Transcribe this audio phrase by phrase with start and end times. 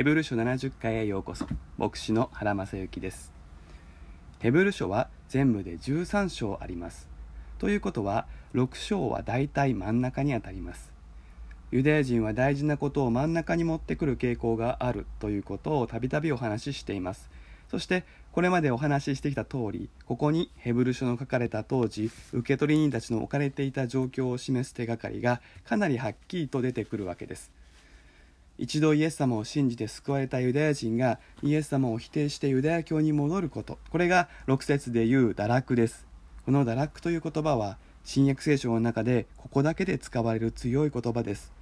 [0.00, 1.46] ヘブル書70回へようこそ。
[1.76, 3.34] 牧師の原正幸です。
[4.38, 7.06] ヘブル書は全部で13章あります。
[7.58, 10.90] ということは6章は大体真ん中にあたります。
[11.70, 17.28] ユダヤ人は大事なことを真ん中に持ってくる傾向があるということをたびたびお話ししています。
[17.68, 27.52] そしてこれまでお話ししてきた通りここにヘブル書の書かれた当時受取人たちの置かれていた状況を示す手がかりがかなりはっきりと出てくるわけです。
[28.60, 33.78] 一度イエス様を信じて救われたユダヤ人がイエス様を否定してユダヤ教に戻ること。
[33.90, 36.06] これが6節で言う堕落です。
[36.44, 41.54] この堕落という言葉は新約聖書の中でここだけで使われる強い言葉です。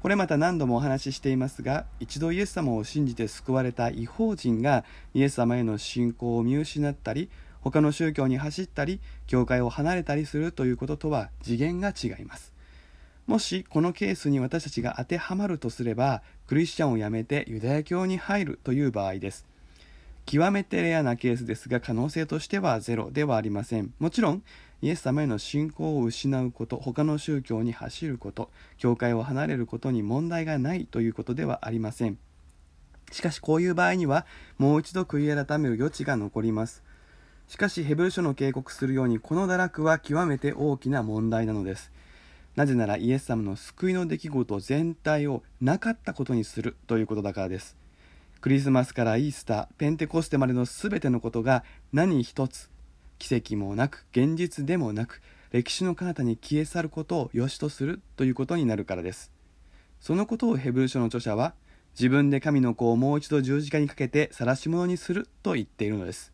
[0.00, 7.28] これまた何度もお話ししていますが一度イエス様を信じて救われた違法人がイエス様への信仰を見失ったり
[7.60, 12.51] 他の宗教に走ったり教会を離れたりするということとは次元が違います。
[13.26, 19.46] もしこのケースに私たちが当てはまるとすればクリスチャンを辞めてユダヤ教に入るという場合です。
[20.26, 23.92] 極めてレアなケースですが可能性としてはゼロではありません。
[23.98, 24.42] もちろん
[24.80, 32.18] イエス様への信仰を失うこと他の宗教に走ること教会を離れることに問題がないということではありません。
[33.12, 34.26] しかしこういう場合には
[34.58, 36.82] もう一度悔い改める余地が残ります。
[37.46, 41.92] しかしヘブル書の警告するようにこの堕落は極めて大きな問題なのです。
[42.54, 47.76] なぜならイエス様の救いの出来事全体をなかったことにするということだからです。
[48.42, 52.70] クリスマスからイースターペンテコステまでの全てのことが何一つ
[53.18, 55.22] 奇跡もなく現実でもなく
[55.52, 59.30] 歴史の彼方に消え去ることを良しとするということになるからです。
[60.00, 61.54] そのことをヘブル書の著者は
[61.94, 66.32] 自分で神の子をもう一度十字架にかけて晒し者にすると言っているのです。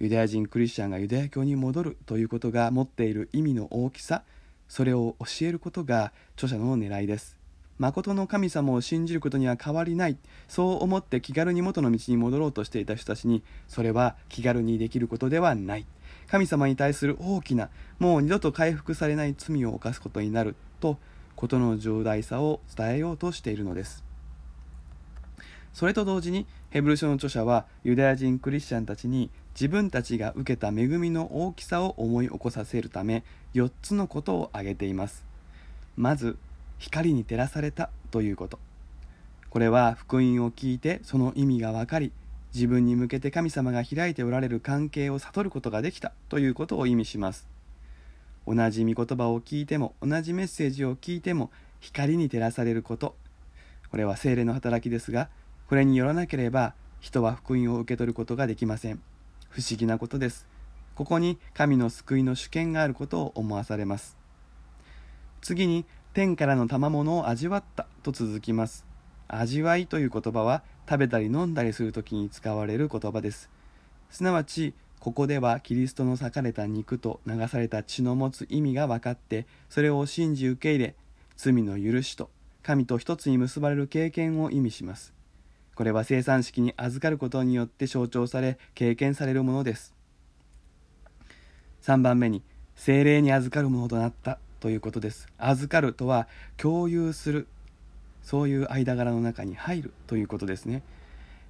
[0.00, 4.24] ユダヤ人クリスチャンがユダヤ教に戻るということが持っている意味の大きさ
[4.74, 7.38] それを教えることが著者の狙いです。
[7.78, 10.18] 誠の神様を信じることには変わりない。
[10.48, 15.86] そう思って気軽に元の道に戻ろうとしていた人たちにそれは気軽にできることではない。
[16.26, 20.98] 神様に対する大きなもう二度と回復されない罪を犯すことになると
[21.36, 24.03] 事の重大さを伝えようとしているのです。
[25.74, 33.24] それと同時にヘブル書の著者はユダヤ人クリスチャンたちに自分たちが受けた恵みの大きさを思い起こさせるため
[33.54, 35.24] 4つのことを挙げています。
[35.96, 36.38] まず
[36.78, 38.60] 光に照らされたということ。
[39.50, 42.12] これは福音を聞いてその意味が分かり
[42.54, 47.48] 自分に向けて神様が開いておられる関係を悟ることができたということを意味します。
[48.46, 53.16] 同じ御言葉を聞いても同じメッセージを聞いても光に照らされること。
[53.90, 55.28] これは精霊の働きですが
[55.68, 59.00] これによらなければ人は福音を受け取ることができません。
[59.48, 60.46] 不思議なことです。
[60.94, 64.16] ここに神の救いの主権があることを思わされます。
[65.40, 68.84] 次に天からの賜物を味わったと続きます。
[69.28, 73.50] 味わいという言葉は食べたり飲んだりする時に使われる言葉です。
[74.10, 80.94] すなわちここではキリストの裂かれた肉と流された血の持つ意味が分かってそれを信じ受け入れ
[81.36, 82.30] 罪の許しと
[82.62, 85.12] 神と一つに結ばれる経験を意味します。
[85.74, 89.94] これは生産式に預かることによって象徴され経験されるものです。
[91.82, 92.42] 3番目に
[92.76, 95.28] 精霊に預かるものとなったということです。
[95.38, 97.46] 預かるとは共有する
[98.22, 100.82] そういう間柄の中に入るということですね。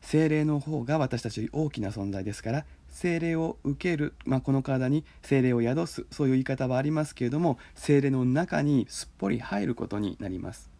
[0.00, 10.70] 精霊の方が私たち大きな存在ですから精霊を受ける、まあ、この体に精霊を宿すそういう言い方はありますけれども精霊の中にすっぽり入ることになります。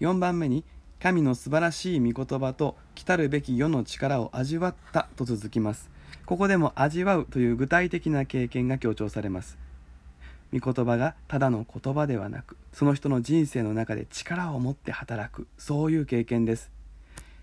[0.00, 0.64] 4番目に
[1.02, 5.90] 神の素晴らしい御言葉と来たるべき世の力を味わったと続きます。
[6.26, 9.58] ここでも味わうという具体的な経験が強調されます。
[10.56, 15.48] 御言葉がただの言葉ではなくその人の人生の中で力を持って働く。
[15.58, 16.70] そういう経験です。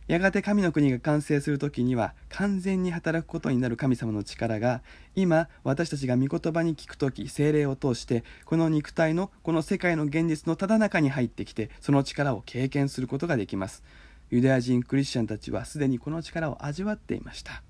[0.10, 4.82] やがて神の国が完成する時には完全に働くことになる神様の力が
[5.16, 13.84] 今私たちが御言葉に聞く時精霊を通してこの肉体のこの世界の現実のただ中に入ってきてその力を経験することができます。
[14.32, 17.62] ユダヤ人クリスチャンたちはすでにこの力を味わっていました。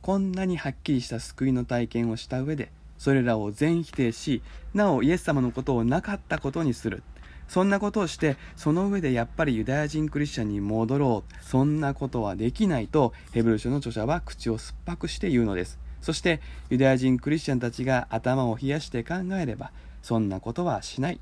[0.00, 4.40] こんなにはっきりした救いの体験をした上でそれらを全否定し
[4.72, 7.02] なおイエス様のことをなかったことにする。
[7.48, 11.44] そんなことをしてその上でやっぱりユダヤ人クリスチャンに戻ろう。
[11.44, 15.78] そんなことはできないとヘブル書の著者は口を酸っぱくして言うのです。
[16.00, 16.40] そして
[16.70, 19.72] ユダヤ人クリスチャンたちが頭を冷やして考えれば
[20.02, 21.20] そんなことはしない。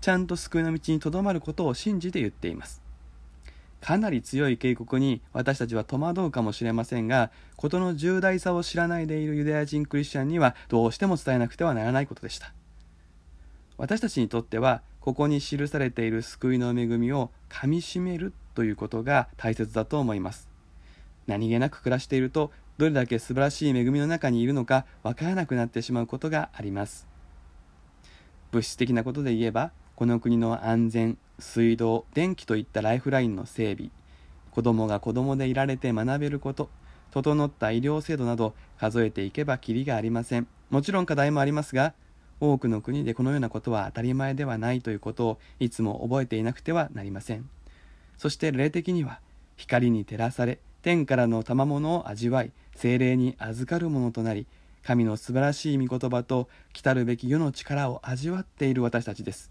[0.00, 2.82] ちゃんと救いの道にとどまることを信じて言っています。
[3.80, 12.52] かなり強い警告に私たちは戸惑うかもしれませんが事の重大さを知らないでいるユダヤ人クリスチャンにはどうしても伝えなくてはならないことでした。
[13.78, 20.48] 私たちにとってはここに記されている救いの恵みをかみしめるということが大切だと思います。
[21.28, 27.06] 何気なく暮らしているとどれだけ素晴らしい恵みの中にいるのかわからなくなってしまうことがあります。
[28.50, 33.92] 物質的なことで言えばこの国の安全水道電気といったライフラインの整備。
[34.50, 36.68] 子供が子供でいられて学べること。
[37.12, 40.48] 整った医療制度など数えていけばきりがありません。
[40.68, 41.94] もちろん課題もありますが
[42.40, 47.48] 多くの国でこのようなことは当たり前ではないということをいつも覚えていなくてはなりません。
[48.18, 49.20] そして霊的には
[49.56, 54.46] 光に照らされ天からの賜物を味わい精霊に預かるものとなり
[54.82, 59.50] 神の素晴らしい御言葉と来たるべき世の力を味わっている私たちです。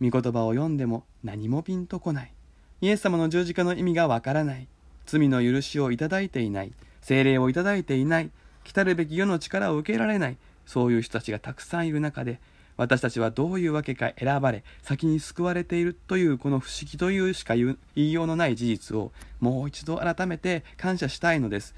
[0.00, 2.32] 御言葉を読んでも何もピンとこない。
[2.80, 4.68] イエス様の十字架の意味がわからない。
[5.06, 6.72] 罪の許しをいただいていない。
[7.02, 8.30] 精霊をいただいていない。
[8.62, 10.36] 来たるべき世の力を受けられない。
[10.70, 12.38] そういう人たちがたくさんいる中で
[12.76, 21.74] 私たちはどういうわけか選ばれ先に救われているというこの不思議というしか言いようのない事実をもう一度改めて感謝したいのです。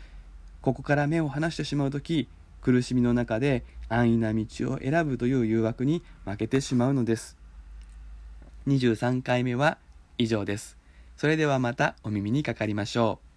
[0.60, 2.28] ここから目を離してしまう時
[2.60, 4.44] 苦しみの中で安易な道
[4.74, 7.38] を選ぶという誘惑に負けてしまうのです。
[8.66, 9.78] 23回目は
[10.18, 10.76] 以上です。
[11.16, 13.31] それではまたお耳にかかりましょう。